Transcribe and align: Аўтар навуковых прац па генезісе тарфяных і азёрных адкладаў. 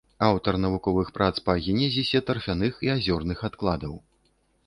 Аўтар 0.27 0.55
навуковых 0.61 1.09
прац 1.17 1.33
па 1.49 1.55
генезісе 1.65 2.21
тарфяных 2.29 2.81
і 2.87 2.91
азёрных 2.97 3.37
адкладаў. 3.51 3.93